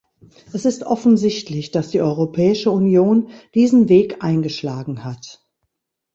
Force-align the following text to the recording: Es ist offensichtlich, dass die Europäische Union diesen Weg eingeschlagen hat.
Es 0.51 0.65
ist 0.65 0.81
offensichtlich, 0.81 1.69
dass 1.69 1.89
die 1.91 2.01
Europäische 2.01 2.71
Union 2.71 3.29
diesen 3.53 3.87
Weg 3.87 4.23
eingeschlagen 4.23 5.03
hat. 5.03 5.45